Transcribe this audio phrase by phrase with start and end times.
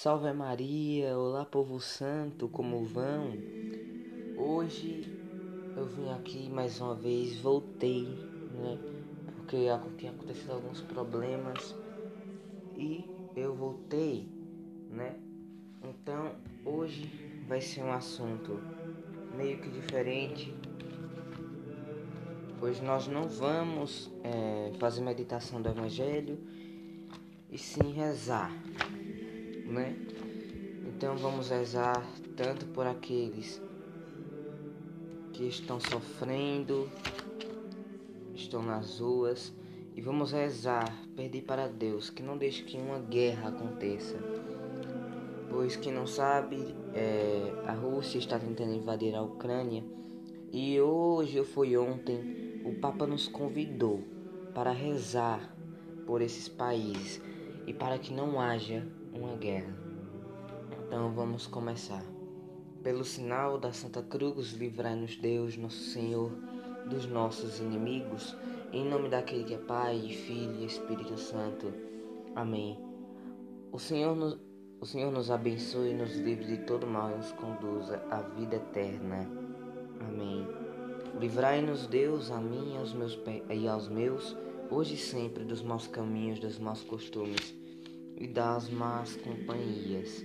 [0.00, 3.32] Salve Maria, olá povo santo, como vão?
[4.36, 5.02] Hoje
[5.76, 8.78] eu vim aqui mais uma vez, voltei, né?
[9.34, 9.66] Porque
[9.96, 11.74] tinha acontecido alguns problemas
[12.76, 14.28] e eu voltei,
[14.88, 15.16] né?
[15.82, 16.30] Então
[16.64, 17.10] hoje
[17.48, 18.60] vai ser um assunto
[19.36, 20.54] meio que diferente.
[22.62, 26.38] Hoje nós não vamos é, fazer meditação do Evangelho
[27.50, 28.52] e sim rezar
[29.68, 29.96] né?
[30.86, 32.04] Então vamos rezar
[32.36, 33.62] tanto por aqueles
[35.32, 36.90] que estão sofrendo,
[38.34, 39.54] estão nas ruas,
[39.94, 44.16] e vamos rezar, pedir para Deus que não deixe que uma guerra aconteça.
[45.50, 49.84] Pois quem não sabe, é, a Rússia está tentando invadir a Ucrânia
[50.52, 54.02] e hoje ou foi ontem o Papa nos convidou
[54.54, 55.54] para rezar
[56.06, 57.20] por esses países
[57.66, 58.86] e para que não haja
[59.18, 59.74] uma guerra.
[60.86, 62.04] Então vamos começar.
[62.82, 66.30] Pelo sinal da Santa Cruz, livrai-nos Deus, nosso Senhor,
[66.88, 68.36] dos nossos inimigos,
[68.72, 71.72] em nome daquele que é Pai, Filho e Espírito Santo.
[72.36, 72.78] Amém.
[73.72, 74.38] O Senhor nos,
[74.80, 79.28] o Senhor nos abençoe, nos livre de todo mal e nos conduza à vida eterna.
[80.00, 80.46] Amém.
[81.18, 83.18] Livrai-nos Deus, a mim e aos meus,
[83.50, 84.36] e aos meus
[84.70, 87.57] hoje e sempre, dos maus caminhos, dos maus costumes
[88.20, 90.24] e das más companhias.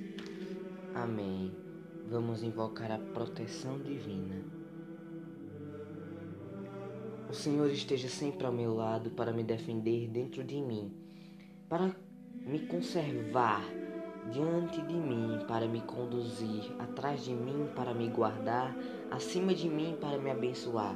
[0.96, 1.52] Amém.
[2.10, 4.44] Vamos invocar a proteção divina.
[7.30, 10.94] O Senhor esteja sempre ao meu lado para me defender dentro de mim,
[11.68, 11.96] para
[12.46, 13.64] me conservar
[14.32, 18.76] diante de mim, para me conduzir, atrás de mim, para me guardar,
[19.10, 20.96] acima de mim, para me abençoar.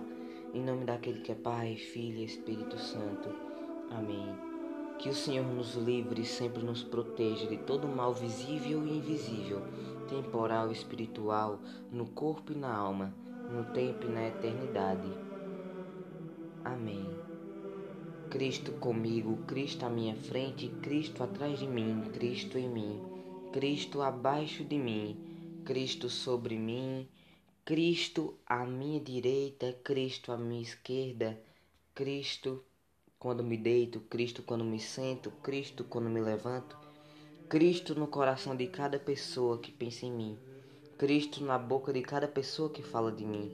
[0.54, 3.30] Em nome daquele que é Pai, Filho e Espírito Santo.
[3.92, 4.47] Amém.
[5.00, 9.62] Que o Senhor nos livre e sempre nos proteja de todo mal visível e invisível,
[10.10, 11.60] temporal e espiritual,
[11.92, 13.14] no corpo e na alma,
[13.52, 15.08] no tempo e na eternidade.
[16.66, 17.06] Amém.
[18.30, 23.02] Cristo comigo, Cristo à minha frente, Cristo atrás de mim, Cristo em mim,
[23.54, 27.08] Cristo abaixo de mim, Cristo sobre mim,
[27.64, 31.40] Cristo à minha direita, Cristo à minha esquerda,
[31.94, 32.64] Cristo
[33.20, 36.78] quando me deito, Cristo quando me sento, Cristo quando me levanto,
[37.50, 40.38] Cristo no coração de cada pessoa que pensa em mim,
[41.00, 43.52] Cristo na boca de cada pessoa que fala de mim,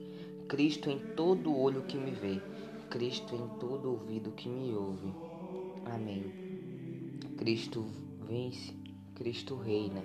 [0.48, 2.42] Cristo em todo olho que me vê,
[2.90, 5.12] Cristo em todo ouvido que me ouve.
[5.86, 6.24] Amém.
[7.38, 7.86] Cristo
[8.20, 8.74] vence,
[9.14, 10.02] Cristo reina,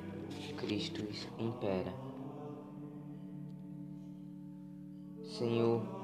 [0.57, 1.03] Cristo
[1.37, 1.93] impera.
[5.23, 5.98] Senhor,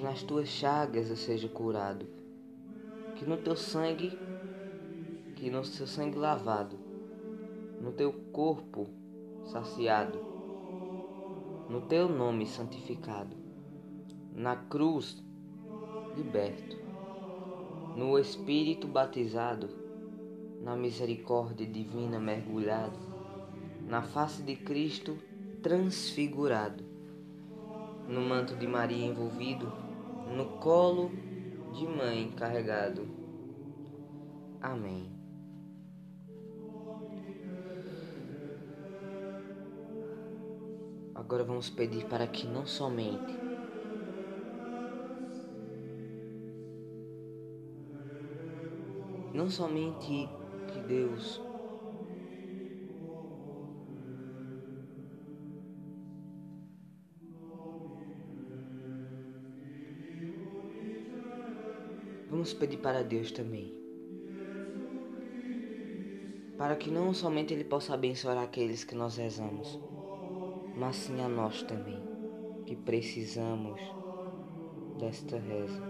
[0.00, 2.06] nas tuas chagas eu seja curado,
[3.16, 4.18] que no teu sangue,
[5.36, 6.78] que no teu sangue lavado,
[7.80, 8.86] no teu corpo
[9.44, 10.18] saciado,
[11.68, 13.36] no teu nome santificado,
[14.34, 15.22] na cruz
[16.16, 16.76] liberto,
[17.94, 19.68] no Espírito batizado,
[20.62, 22.98] na misericórdia divina mergulhado,
[23.86, 25.18] na face de Cristo
[25.62, 26.84] transfigurado,
[28.08, 29.89] no manto de Maria envolvido,
[30.30, 31.10] no colo
[31.72, 33.06] de mãe carregado.
[34.60, 35.10] Amém.
[41.14, 43.40] Agora vamos pedir para que não somente
[49.32, 50.28] não somente
[50.68, 51.40] que Deus
[62.40, 63.70] Vamos pedir para Deus também.
[66.56, 69.78] Para que não somente Ele possa abençoar aqueles que nós rezamos,
[70.74, 72.02] mas sim a nós também,
[72.66, 73.78] que precisamos
[74.98, 75.82] desta reza.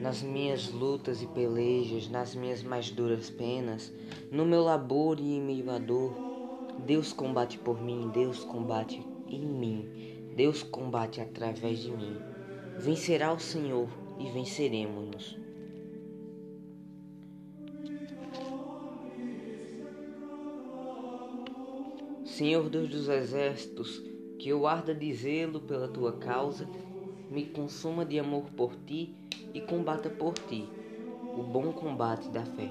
[0.00, 3.92] Nas minhas lutas e pelejas, nas minhas mais duras penas,
[4.32, 6.14] no meu labor e em meio à dor,
[6.86, 9.84] Deus combate por mim, Deus combate em mim,
[10.34, 12.37] Deus combate através de mim.
[12.78, 13.88] Vencerá o Senhor
[14.20, 15.36] e venceremos-nos.
[22.24, 24.00] Senhor Deus dos exércitos,
[24.38, 26.68] que eu arda de zelo pela tua causa,
[27.28, 29.12] me consuma de amor por ti
[29.52, 30.68] e combata por ti
[31.36, 32.70] o bom combate da fé.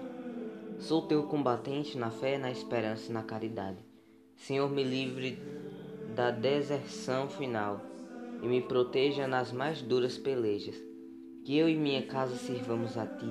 [0.79, 3.79] Sou teu combatente na fé, na esperança e na caridade.
[4.37, 5.37] Senhor, me livre
[6.15, 7.96] da deserção final
[8.41, 10.75] e me proteja nas mais duras pelejas.
[11.43, 13.29] Que eu e minha casa sirvamos a ti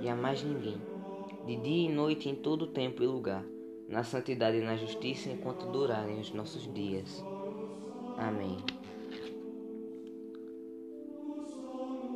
[0.00, 0.80] e a mais ninguém.
[1.46, 3.44] de dia e noite em todo tempo e lugar,
[3.88, 7.24] na santidade e na justiça enquanto durarem os nossos dias.
[8.16, 8.58] Amém.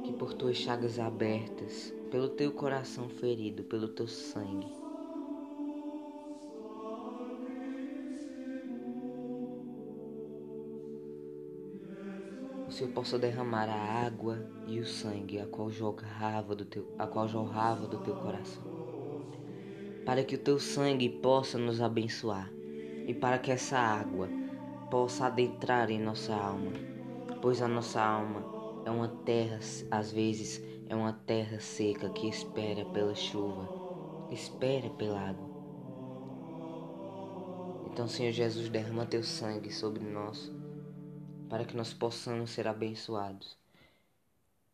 [0.05, 4.84] Que por tuas chagas abertas, pelo teu coração ferido, pelo teu sangue,
[12.75, 17.29] Senhor possa derramar a água e o sangue a qual jorrava do teu, a qual
[17.29, 18.65] jorrava do teu coração,
[20.05, 22.51] para que o teu sangue possa nos abençoar
[23.07, 24.29] e para que essa água
[24.91, 26.73] possa adentrar em nossa alma,
[27.41, 28.45] pois a nossa alma
[28.85, 33.69] é uma terra, às vezes, é uma terra seca que espera pela chuva,
[34.33, 35.49] espera pela água.
[37.87, 40.53] Então, Senhor Jesus, derrama teu sangue sobre nós,
[41.55, 43.57] para que nós possamos ser abençoados.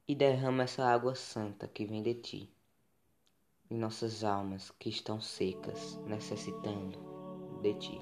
[0.09, 2.50] E derrama essa água santa que vem de ti,
[3.71, 6.99] em nossas almas que estão secas, necessitando
[7.61, 8.00] de ti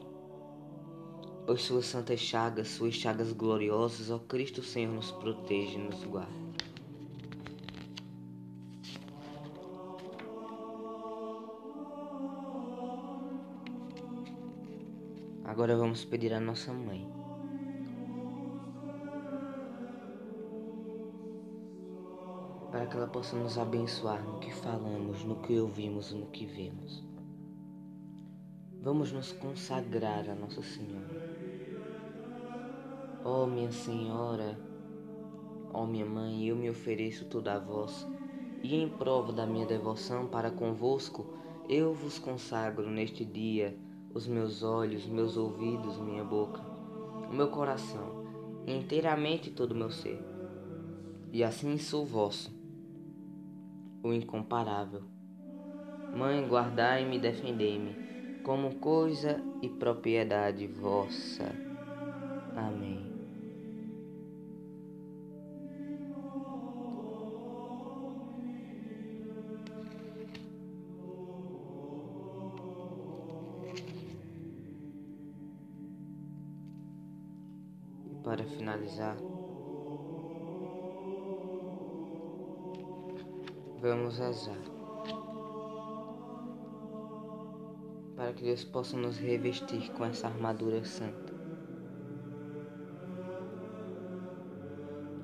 [1.44, 6.32] pois suas santas chagas, suas chagas gloriosas, ó Cristo Senhor, nos protege e nos guarda.
[15.42, 17.18] Agora vamos pedir à nossa mãe.
[22.88, 27.05] Que ela possa nos abençoar no que falamos, no que ouvimos, no que vemos.
[28.81, 31.29] Vamos nos consagrar a Nossa Senhora.
[33.25, 34.58] Ó oh, minha Senhora,
[35.73, 38.08] ó oh, minha Mãe, eu me ofereço toda a vós,
[38.62, 41.26] e em prova da minha devoção para convosco,
[41.69, 43.76] eu vos consagro neste dia
[44.14, 46.62] os meus olhos, meus ouvidos, minha boca,
[47.31, 48.25] o meu coração,
[48.67, 50.25] inteiramente todo o meu ser.
[51.31, 52.57] E assim sou vosso,
[54.02, 55.02] o incomparável.
[56.14, 57.94] Mãe, guardai-me defendei-me,
[58.44, 61.44] como coisa e propriedade vossa.
[62.56, 63.18] Amém.
[78.28, 79.16] para finalizar,
[83.80, 84.58] vamos rezar
[88.16, 91.32] para que Deus possa nos revestir com essa armadura santa.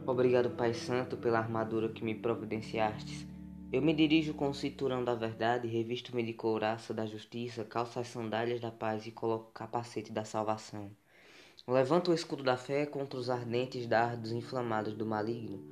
[0.07, 3.27] Obrigado, Pai Santo, pela armadura que me providenciastes.
[3.73, 8.07] Eu me dirijo com o cinturão da verdade, revisto-me de couraça da justiça, calço as
[8.07, 10.89] sandálias da paz e coloco o capacete da salvação.
[11.67, 15.65] Levanto o escudo da fé contra os ardentes dardos inflamados do maligno,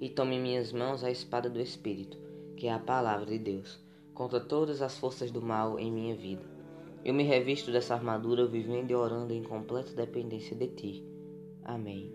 [0.00, 2.29] e tomo em minhas mãos a espada do Espírito,
[2.60, 6.44] que é a palavra de Deus, contra todas as forças do mal em minha vida.
[7.02, 11.04] Eu me revisto dessa armadura vivendo e orando em completa dependência de Ti.
[11.64, 12.12] Amém.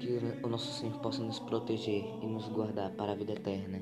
[0.00, 3.80] Que o nosso Senhor possa nos proteger e nos guardar para a vida eterna.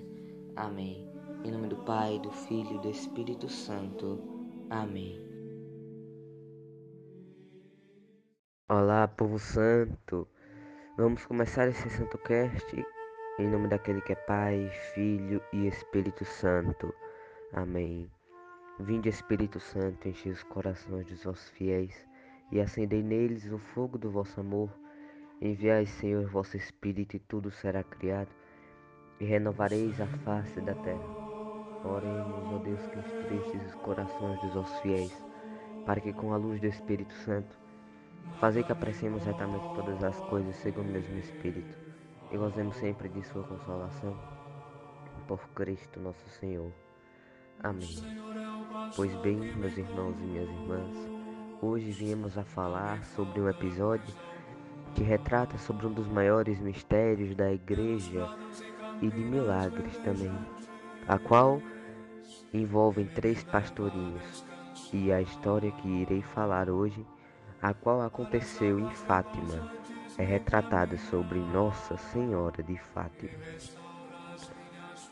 [0.54, 1.08] Amém.
[1.42, 4.20] Em nome do Pai, do Filho e do Espírito Santo.
[4.68, 5.18] Amém.
[8.68, 10.28] Olá, povo santo.
[10.98, 12.84] Vamos começar esse santo cast
[13.40, 16.94] em nome daquele que é Pai, Filho e Espírito Santo.
[17.54, 18.10] Amém.
[18.78, 22.06] Vinde, Espírito Santo, enche os corações dos vossos fiéis
[22.52, 24.70] e acendei neles o fogo do vosso amor.
[25.40, 28.28] Enviai, Senhor, vosso Espírito e tudo será criado
[29.18, 31.08] e renovareis a face da terra.
[31.82, 35.24] Oremos, ó Deus, que instruístes os corações dos vossos fiéis,
[35.86, 37.58] para que com a luz do Espírito Santo
[38.38, 41.79] Fazer que apreciemos retamente todas as coisas segundo o mesmo Espírito
[42.30, 44.16] e gozemos sempre de Sua consolação.
[45.26, 46.72] Por Cristo nosso Senhor.
[47.62, 47.88] Amém.
[48.96, 50.96] Pois bem, meus irmãos e minhas irmãs,
[51.60, 54.14] hoje viemos a falar sobre um episódio
[54.94, 58.26] que retrata sobre um dos maiores mistérios da Igreja
[59.00, 60.32] e de milagres também,
[61.06, 61.60] a qual
[62.52, 64.44] envolvem três pastorinhos.
[64.92, 67.06] E a história que irei falar hoje
[67.62, 69.70] a qual aconteceu em Fátima,
[70.20, 73.32] é retratada sobre Nossa Senhora de Fátima.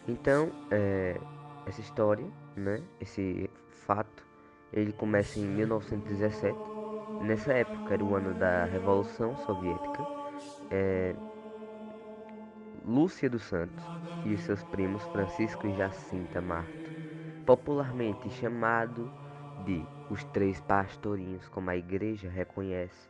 [0.06, 1.18] Então, é,
[1.66, 3.48] essa história, né, esse
[3.86, 4.26] fato,
[4.70, 6.54] ele começa em 1917.
[7.22, 10.06] Nessa época era o ano da Revolução Soviética.
[10.70, 11.14] É,
[12.84, 13.84] Lúcia dos Santos
[14.26, 16.90] e seus primos Francisco e Jacinta Marto,
[17.46, 19.10] popularmente chamado
[19.64, 23.08] de os três pastorinhos, como a igreja reconhece,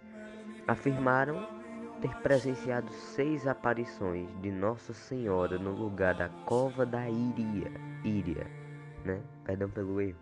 [0.66, 1.57] afirmaram
[2.00, 7.72] ter presenciado seis aparições de Nossa Senhora no lugar da cova da Íria,
[8.04, 8.58] Íria
[9.04, 9.20] né?
[9.44, 10.18] Perdão pelo erro.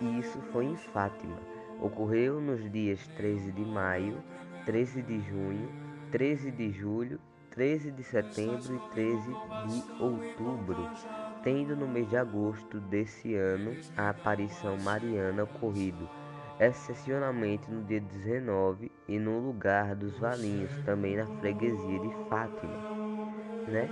[0.00, 1.38] E isso foi em Fátima.
[1.80, 4.22] Ocorreu nos dias 13 de maio,
[4.64, 5.68] 13 de junho,
[6.10, 9.22] 13 de julho, 13 de setembro e 13
[9.66, 10.88] de outubro,
[11.42, 16.08] tendo no mês de agosto desse ano a aparição mariana ocorrido
[16.58, 22.72] excepcionalmente no dia 19 e no lugar dos Valinhos, também na freguesia de Fátima,
[23.68, 23.90] né?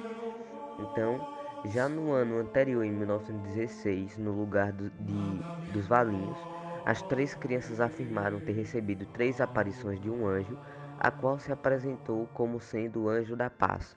[0.79, 1.21] Então,
[1.67, 6.39] já no ano anterior, em 1916, no lugar do, de, dos Valinhos,
[6.85, 10.59] as três crianças afirmaram ter recebido três aparições de um anjo,
[10.99, 13.97] a qual se apresentou como sendo o anjo da paz.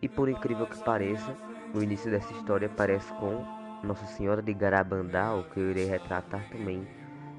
[0.00, 1.36] E por incrível que pareça,
[1.74, 3.44] o início dessa história parece com
[3.82, 6.86] Nossa Senhora de Garabandal, que eu irei retratar também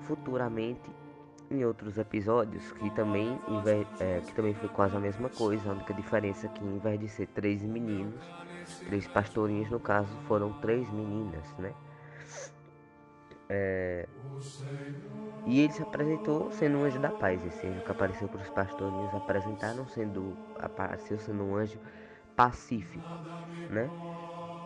[0.08, 0.96] futuramente
[1.50, 3.44] em outros episódios, que também,
[4.00, 7.00] é, que também foi quase a mesma coisa, a única diferença é que em vez
[7.00, 8.24] de ser três meninos,
[8.84, 11.76] três pastorinhos, no caso, foram três meninas, né?
[13.50, 14.08] É...
[15.46, 17.44] E ele se apresentou sendo um anjo da paz.
[17.46, 21.80] Esse anjo que apareceu para os pastorinhos apresentaram sendo apareceu sendo um anjo
[22.36, 23.20] pacífico,
[23.70, 23.94] né?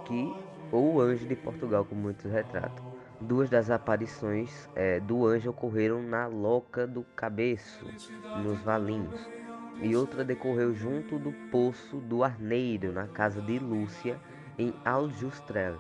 [0.06, 0.40] Que
[0.72, 2.87] ou anjo de Portugal, como muitos retratam.
[3.20, 7.88] Duas das aparições é, do anjo ocorreram na Loca do Cabeço,
[8.44, 9.28] nos Valinhos,
[9.82, 14.20] e outra decorreu junto do Poço do Arneiro, na casa de Lúcia,
[14.58, 15.78] em Aljustrel.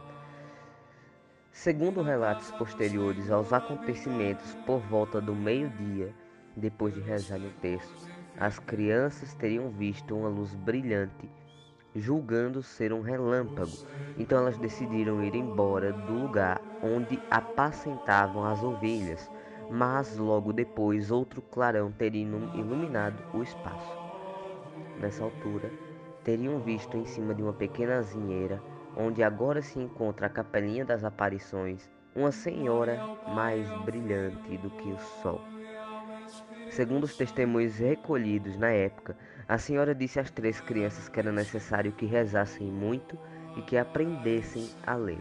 [1.52, 6.12] Segundo relatos posteriores aos acontecimentos por volta do meio-dia,
[6.56, 11.30] depois de rezar o texto, as crianças teriam visto uma luz brilhante
[11.96, 13.72] julgando ser um relâmpago.
[14.18, 19.30] Então elas decidiram ir embora do lugar onde apacentavam as ovelhas,
[19.70, 23.98] mas logo depois outro clarão teria iluminado o espaço.
[25.00, 25.72] Nessa altura,
[26.24, 28.62] teriam visto em cima de uma pequena azinheira,
[28.96, 35.00] onde agora se encontra a capelinha das aparições, uma senhora mais brilhante do que o
[35.22, 35.42] sol.
[36.70, 39.16] Segundo os testemunhos recolhidos na época,
[39.48, 43.18] a senhora disse às três crianças que era necessário que rezassem muito
[43.56, 45.20] e que aprendessem a ler.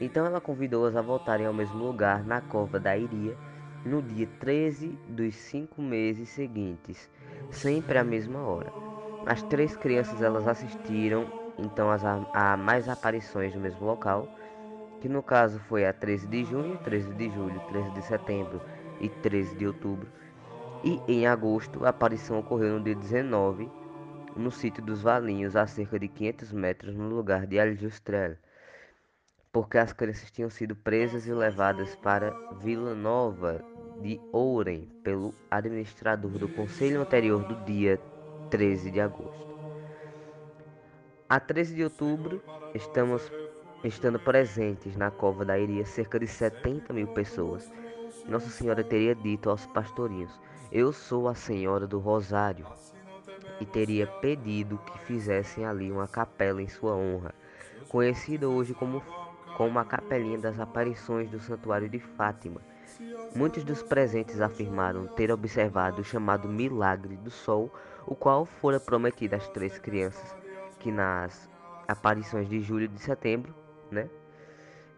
[0.00, 3.36] Então ela convidou-as a voltarem ao mesmo lugar, na cova da Iria,
[3.84, 7.10] no dia 13 dos cinco meses seguintes,
[7.50, 8.72] sempre à mesma hora.
[9.26, 11.26] As três crianças elas assistiram
[11.58, 14.28] então a, a mais aparições no mesmo local,
[15.00, 18.60] que no caso foi a 13 de junho, 13 de julho, 13 de setembro
[19.00, 20.08] e 13 de outubro
[20.84, 23.70] e em agosto, a aparição ocorreu no dia 19,
[24.36, 28.36] no sítio dos Valinhos, a cerca de 500 metros no lugar de Aljustrel,
[29.50, 33.64] porque as crianças tinham sido presas e levadas para Vila Nova
[34.02, 37.98] de Ourem pelo administrador do conselho anterior do dia
[38.50, 39.54] 13 de agosto.
[41.26, 42.42] A 13 de outubro,
[42.74, 43.32] estamos
[43.82, 47.72] estando presentes na cova da Iria cerca de 70 mil pessoas.
[48.28, 50.38] Nossa Senhora teria dito aos pastorinhos:
[50.74, 52.66] eu sou a Senhora do Rosário
[53.60, 57.32] e teria pedido que fizessem ali uma capela em sua honra,
[57.88, 59.00] conhecida hoje como,
[59.56, 62.60] como a Capelinha das Aparições do Santuário de Fátima.
[63.36, 67.72] Muitos dos presentes afirmaram ter observado o chamado Milagre do Sol,
[68.04, 70.34] o qual fora prometido às três crianças,
[70.80, 71.48] que nas
[71.86, 73.54] aparições de julho e de setembro,
[73.92, 74.10] né?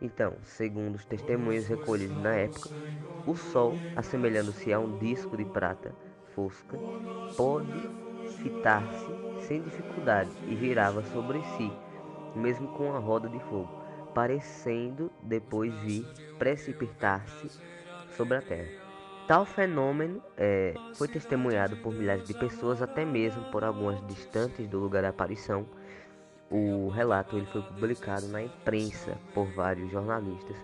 [0.01, 2.71] Então, segundo os testemunhos recolhidos na época,
[3.25, 5.97] o Sol, assemelhando-se a um disco de prata
[6.35, 6.83] fosca,
[7.37, 7.91] pode
[8.35, 11.79] fitar-se sem dificuldade e virava sobre si,
[12.35, 13.75] mesmo com a roda de fogo,
[14.13, 17.51] parecendo depois vir precipitar-se
[18.09, 18.73] sobre a terra.
[19.27, 24.79] Tal fenômeno é, foi testemunhado por milhares de pessoas, até mesmo por algumas distantes do
[24.79, 25.69] lugar da aparição.
[26.51, 30.57] O relato ele foi publicado na imprensa por vários jornalistas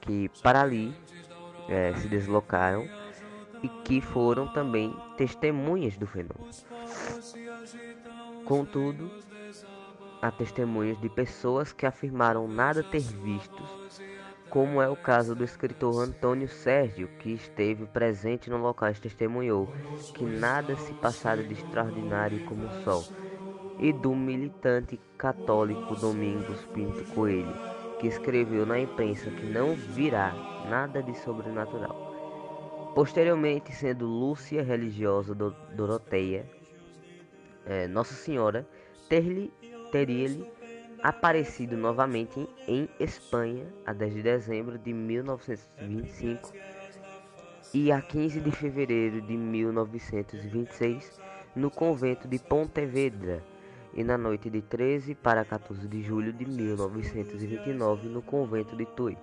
[0.00, 0.94] que para ali
[1.68, 2.88] é, se deslocaram
[3.62, 6.50] e que foram também testemunhas do fenômeno.
[8.44, 9.10] Contudo,
[10.22, 13.62] há testemunhas de pessoas que afirmaram nada ter visto,
[14.48, 19.72] como é o caso do escritor Antônio Sérgio, que esteve presente no local e testemunhou
[20.14, 23.04] que nada se passara de extraordinário como o sol,
[23.78, 27.52] e do militante católico Domingos Pinto Coelho,
[28.00, 30.32] que escreveu na imprensa que não virá
[30.68, 32.92] nada de sobrenatural.
[32.94, 36.46] Posteriormente, sendo Lúcia religiosa do Doroteia,
[37.66, 38.66] é, Nossa Senhora
[39.08, 40.50] teria-lhe
[41.02, 46.52] aparecido novamente em Espanha a 10 de dezembro de 1925
[47.74, 51.20] e a 15 de fevereiro de 1926
[51.54, 53.42] no convento de Pontevedra
[53.96, 59.16] e na noite de 13 para 14 de julho de 1929 no convento de Tui,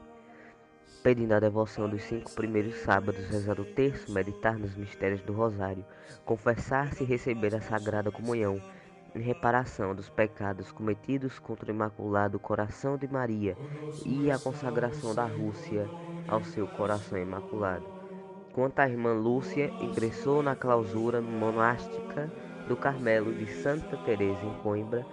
[1.04, 5.86] pedindo a devoção dos cinco primeiros sábados, rezar o terço, meditar nos mistérios do Rosário,
[6.26, 8.60] confessar-se e receber a Sagrada Comunhão,
[9.14, 13.56] em reparação dos pecados cometidos contra o Imaculado Coração de Maria
[14.04, 15.88] e a consagração da Rússia
[16.28, 17.86] ao seu coração imaculado.
[18.54, 22.32] Quanto à irmã Lúcia, ingressou na clausura monástica
[22.68, 25.06] do Carmelo de Santa Teresa em Coimbra,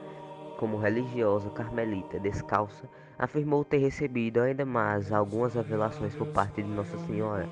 [0.58, 2.88] como religiosa carmelita descalça,
[3.18, 7.48] afirmou ter recebido ainda mais algumas revelações por parte de Nossa Senhora,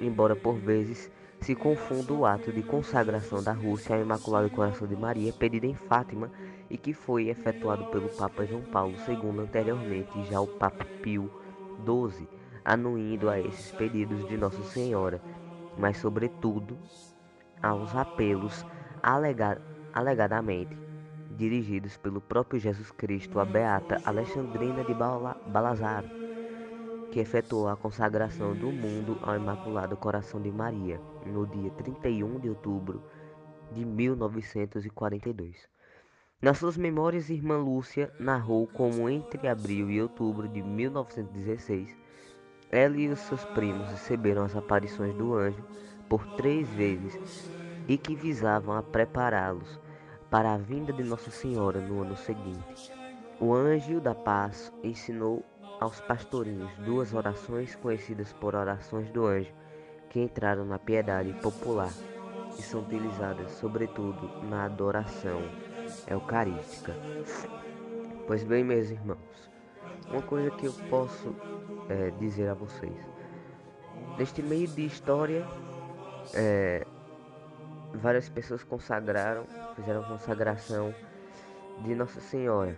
[0.00, 1.10] embora por vezes
[1.40, 5.74] se confunda o ato de consagração da Rússia ao Imaculado Coração de Maria pedido em
[5.74, 6.30] Fátima
[6.70, 11.30] e que foi efetuado pelo Papa João Paulo II anteriormente e já o Papa Pio
[11.84, 12.26] XII,
[12.64, 15.20] anuindo a esses pedidos de Nossa Senhora,
[15.76, 16.78] mas sobretudo
[17.62, 18.64] aos apelos
[19.04, 19.60] alega
[19.92, 20.74] alegadamente
[21.36, 26.04] dirigidos pelo próprio Jesus Cristo à beata Alexandrina de Balazar,
[27.12, 32.48] que efetuou a consagração do mundo ao Imaculado Coração de Maria no dia 31 de
[32.48, 33.02] outubro
[33.72, 35.68] de 1942.
[36.40, 41.94] Nas suas memórias, irmã Lúcia narrou como entre abril e outubro de 1916,
[42.70, 45.62] ela e os seus primos receberam as aparições do anjo
[46.08, 47.50] por três vezes
[47.88, 49.80] e que visavam a prepará-los
[50.30, 52.92] para a vinda de Nossa Senhora no ano seguinte.
[53.40, 55.44] O anjo da paz ensinou
[55.80, 59.52] aos pastorinhos duas orações conhecidas por orações do anjo,
[60.08, 61.92] que entraram na piedade popular
[62.58, 65.40] e são utilizadas sobretudo na adoração
[66.08, 66.94] eucarística.
[68.26, 69.50] Pois bem, meus irmãos,
[70.10, 71.34] uma coisa que eu posso
[71.88, 72.96] é, dizer a vocês:
[74.16, 75.46] neste meio de história,
[76.32, 76.86] é,
[77.94, 79.44] várias pessoas consagraram,
[79.76, 80.94] fizeram consagração
[81.82, 82.76] de Nossa Senhora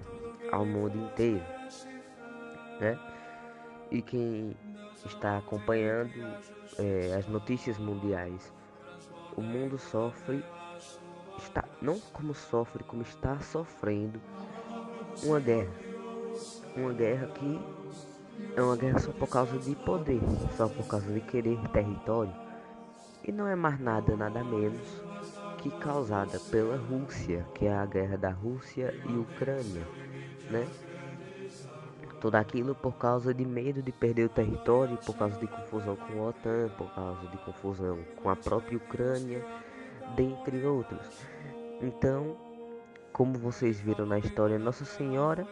[0.52, 1.44] ao mundo inteiro,
[2.80, 2.99] né?
[3.90, 4.56] E quem
[5.04, 6.12] está acompanhando
[6.78, 8.52] é, as notícias mundiais,
[9.36, 10.45] o mundo sofre,
[11.38, 14.21] está não como sofre, como está sofrendo
[15.23, 15.73] uma guerra,
[16.76, 17.60] uma guerra que
[18.54, 20.21] é uma guerra só por causa de poder,
[20.56, 22.47] só por causa de querer território
[23.26, 25.05] e não é mais nada, nada menos
[25.70, 29.86] que causada pela Rússia, que é a guerra da Rússia e Ucrânia,
[30.50, 30.66] né?
[32.20, 36.22] Tudo aquilo por causa de medo de perder o território, por causa de confusão com
[36.22, 39.44] a OTAN, por causa de confusão com a própria Ucrânia,
[40.14, 41.26] dentre outros.
[41.82, 42.36] Então,
[43.12, 45.46] como vocês viram na história, Nossa Senhora,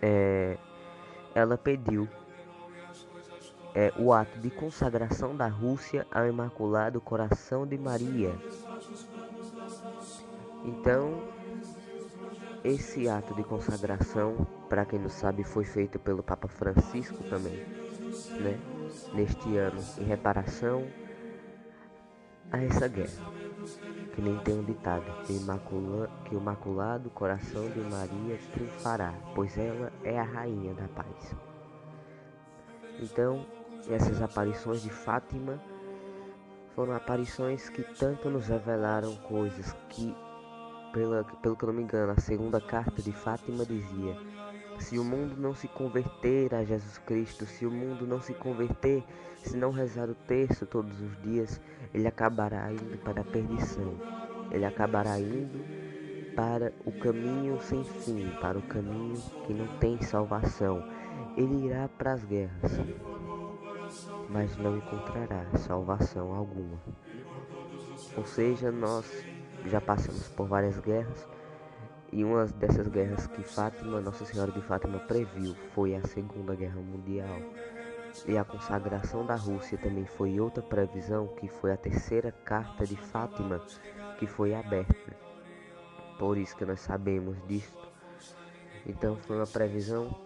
[0.00, 0.56] é,
[1.34, 2.08] ela pediu
[3.74, 8.34] é, o ato de consagração da Rússia ao Imaculado Coração de Maria.
[10.66, 11.22] Então,
[12.64, 17.64] esse ato de consagração, para quem não sabe, foi feito pelo Papa Francisco também,
[18.40, 18.58] né?
[19.14, 20.84] Neste ano, em reparação
[22.50, 23.32] a essa guerra.
[24.14, 29.56] Que nem tem um ditado, que, imacula, que o Imaculado Coração de Maria triunfará, pois
[29.56, 31.36] ela é a rainha da paz.
[32.98, 33.46] Então,
[33.88, 35.60] essas aparições de Fátima
[36.74, 40.14] foram aparições que tanto nos revelaram coisas que,
[40.96, 44.16] pela, pelo que eu não me engano, a segunda carta de Fátima dizia:
[44.78, 49.04] se o mundo não se converter a Jesus Cristo, se o mundo não se converter,
[49.42, 51.60] se não rezar o terço todos os dias,
[51.92, 53.94] ele acabará indo para a perdição.
[54.50, 55.62] Ele acabará indo
[56.34, 60.82] para o caminho sem fim, para o caminho que não tem salvação.
[61.36, 62.72] Ele irá para as guerras
[64.28, 66.78] mas não encontrará salvação alguma.
[68.16, 69.06] Ou seja, nós
[69.68, 71.26] já passamos por várias guerras
[72.12, 76.80] e uma dessas guerras que Fátima, Nossa Senhora de Fátima previu foi a Segunda Guerra
[76.80, 77.40] Mundial.
[78.26, 82.96] E a consagração da Rússia também foi outra previsão, que foi a terceira carta de
[82.96, 83.60] Fátima
[84.18, 85.16] que foi aberta.
[86.18, 87.86] Por isso que nós sabemos disto.
[88.86, 90.16] Então foi uma previsão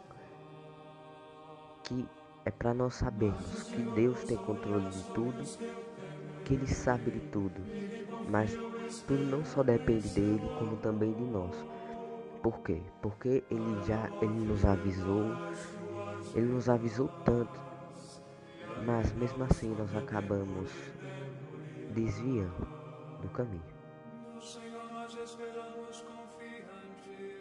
[1.83, 2.09] que
[2.45, 5.43] é para nós sabermos que Deus tem controle de tudo,
[6.45, 7.61] que Ele sabe de tudo,
[8.29, 8.57] mas
[8.99, 11.55] tudo não só depende dele, como também de nós.
[12.43, 12.83] Por quê?
[13.01, 15.27] Porque Ele já Ele nos avisou,
[16.35, 17.61] Ele nos avisou tanto,
[18.85, 20.71] mas mesmo assim nós acabamos
[21.95, 22.67] desviando
[23.23, 23.63] do caminho.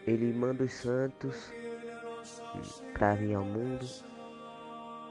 [0.05, 1.51] Ele manda os santos
[2.93, 3.85] para vir ao mundo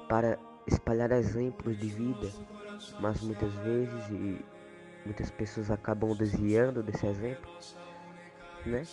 [0.09, 2.29] para espalhar exemplos de vida,
[3.01, 4.45] mas muitas vezes e
[5.09, 7.51] muitas pessoas acabam desviando desse exemplo,
[8.67, 8.87] né?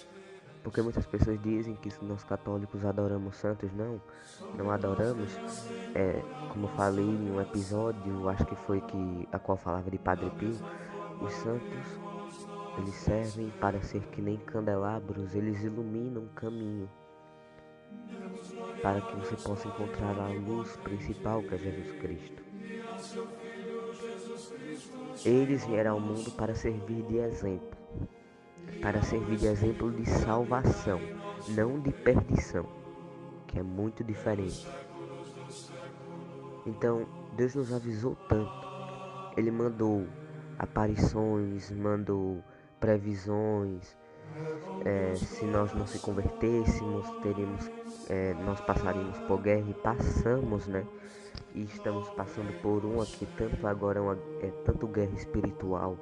[0.64, 4.02] Porque muitas pessoas dizem que nós católicos adoramos santos, não,
[4.58, 5.30] não adoramos.
[5.94, 6.22] É,
[6.54, 10.58] como falei em um episódio, acho que foi que a qual falava de Padre Pio,
[11.22, 12.00] os santos
[12.78, 16.90] eles servem para ser que nem candelabros, eles iluminam o caminho
[18.82, 22.44] para que você possa encontrar a luz principal que é Jesus Cristo.
[25.24, 27.76] Eles vieram ao mundo para servir de exemplo
[28.82, 31.00] para servir de exemplo de salvação,
[31.50, 32.66] não de perdição,
[33.48, 34.68] que é muito diferente.
[36.66, 38.52] Então, Deus nos avisou tanto.
[39.38, 40.06] Ele mandou
[40.58, 42.44] aparições, mandou
[42.80, 43.96] previsões.
[44.84, 47.70] É, se nós não se convertêssemos, teríamos,
[48.10, 50.86] é, nós passaríamos por guerra e passamos, né?
[51.56, 55.98] E estamos passando por uma que tanto agora é, uma, é tanto guerra espiritual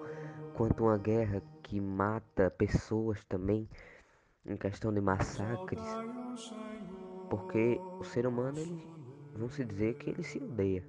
[0.56, 3.70] quanto uma guerra que mata pessoas também,
[4.46, 5.86] em questão de massacres,
[7.30, 8.88] porque o ser humano, ele,
[9.36, 10.84] vão se dizer que ele se odeia.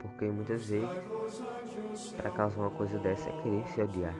[0.00, 0.88] Porque muitas vezes,
[2.16, 4.14] para causar uma coisa dessa, é querer se odiar.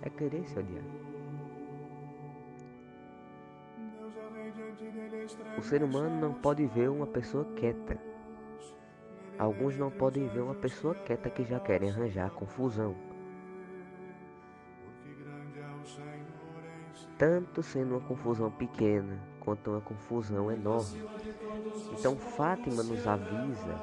[0.00, 0.84] É querer se odiar.
[5.58, 7.98] O ser humano não pode ver uma pessoa quieta.
[9.38, 12.94] Alguns não podem ver uma pessoa quieta que já querem arranjar confusão.
[17.18, 21.02] Tanto sendo uma confusão pequena quanto uma confusão enorme.
[21.92, 23.74] Então Fátima nos avisa,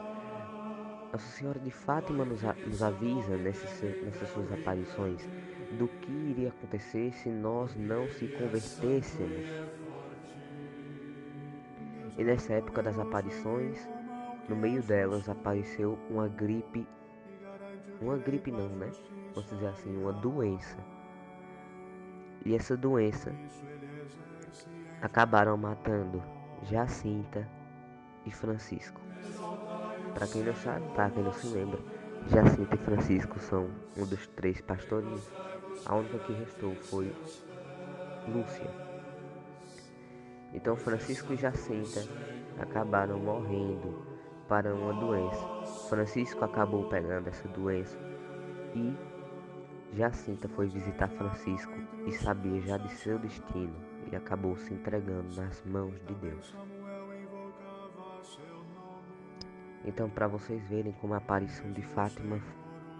[1.11, 5.27] Nossa Senhora de Fátima nos, nos avisa nessas suas aparições
[5.77, 9.47] do que iria acontecer se nós não se convertêssemos.
[12.17, 13.89] E nessa época das aparições,
[14.47, 16.87] no meio delas apareceu uma gripe,
[18.01, 18.91] uma gripe não, né?
[19.33, 20.77] Vamos dizer assim, uma doença.
[22.45, 23.33] E essa doença
[25.01, 26.21] acabaram matando
[26.63, 27.47] Jacinta
[28.25, 29.01] e Francisco.
[30.13, 31.79] Para quem não sabe, para quem não se lembra,
[32.27, 35.27] Jacinta e Francisco são um dos três pastorinhos.
[35.85, 37.11] A única que restou foi
[38.27, 38.82] Lúcia.
[40.53, 42.01] Então Francisco e Jacinta
[42.59, 44.05] acabaram morrendo
[44.47, 45.47] para uma doença.
[45.89, 47.97] Francisco acabou pegando essa doença
[48.75, 48.95] e
[49.93, 51.73] Jacinta foi visitar Francisco
[52.05, 53.75] e sabia já de seu destino
[54.11, 56.55] e acabou se entregando nas mãos de Deus.
[59.85, 62.39] Então, para vocês verem como a aparição de Fátima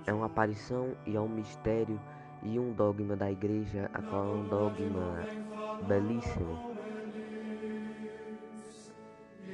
[0.06, 2.00] é uma aparição e é um mistério
[2.44, 5.26] e um dogma da igreja, a qual é um dogma
[5.88, 6.73] belíssimo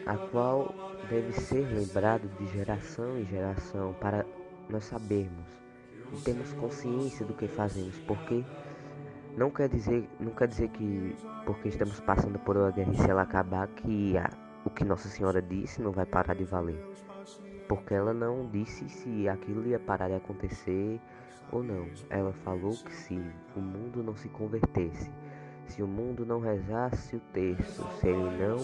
[0.09, 0.73] a qual
[1.07, 4.25] deve ser lembrado de geração em geração para
[4.67, 5.45] nós sabermos
[6.11, 8.43] e termos consciência do que fazemos, porque
[9.37, 13.07] não quer dizer, não quer dizer que porque estamos passando por uma guerra e se
[13.07, 14.31] ela acabar que a,
[14.65, 16.83] o que Nossa Senhora disse não vai parar de valer.
[17.67, 20.99] Porque ela não disse se aquilo ia parar de acontecer
[21.51, 21.85] ou não.
[22.09, 23.21] Ela falou que se
[23.55, 25.11] o mundo não se convertesse,
[25.67, 28.57] se o mundo não rezasse o texto, se ele não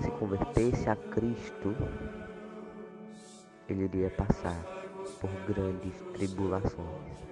[0.00, 1.74] se convertesse a Cristo,
[3.68, 4.60] ele iria passar
[5.20, 7.30] por grandes tribulações.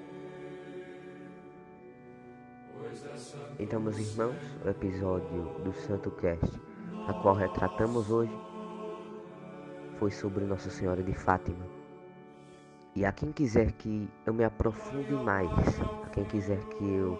[3.58, 6.60] Então, meus irmãos, o episódio do Santo Cast,
[7.06, 8.32] a qual retratamos hoje,
[9.98, 11.66] foi sobre Nossa Senhora de Fátima.
[12.94, 15.50] E a quem quiser que eu me aprofunde mais,
[16.04, 17.18] a quem quiser que eu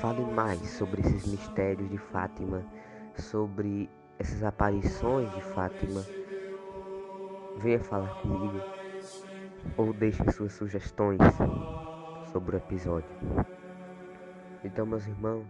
[0.00, 2.64] fale mais sobre esses mistérios de Fátima,
[3.14, 3.88] sobre
[4.22, 6.04] essas aparições de Fátima,
[7.58, 8.60] venha falar comigo
[9.76, 11.18] ou deixe suas sugestões
[12.32, 13.10] sobre o episódio.
[14.64, 15.46] Então, meus irmãos,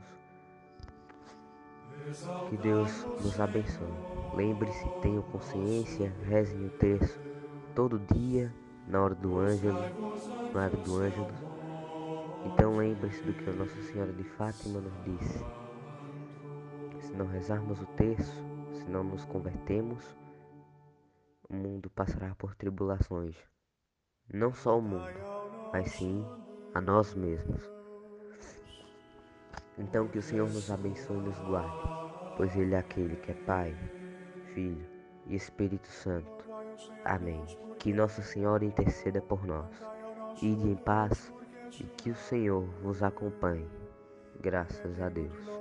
[2.48, 3.86] que Deus nos abençoe.
[4.34, 7.20] Lembre-se, tenham consciência, rezem o texto
[7.74, 8.52] todo dia,
[8.88, 9.80] na hora do ângelo,
[10.52, 11.52] na hora do ângelo
[12.44, 15.44] então lembre-se do que a Nossa Senhora de Fátima nos disse.
[17.00, 18.44] Se não rezarmos o terço,
[18.82, 20.04] se não nos convertemos,
[21.48, 23.36] o mundo passará por tribulações.
[24.32, 25.20] Não só o mundo,
[25.72, 26.24] mas sim
[26.74, 27.70] a nós mesmos.
[29.78, 33.34] Então que o Senhor nos abençoe e nos guarde, pois Ele é aquele que é
[33.34, 33.76] Pai,
[34.52, 34.84] Filho
[35.26, 36.44] e Espírito Santo.
[37.04, 37.44] Amém.
[37.78, 39.70] Que Nossa Senhora interceda por nós.
[40.42, 41.32] Ide em paz
[41.78, 43.70] e que o Senhor vos acompanhe.
[44.40, 45.51] Graças a Deus.